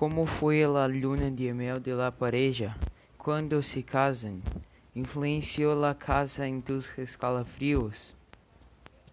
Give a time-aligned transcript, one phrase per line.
[0.00, 2.74] Como foi a luna de mel de la pareja
[3.18, 4.40] Quando se casam?
[4.96, 8.16] Influenciou la casa em tus escalafrios?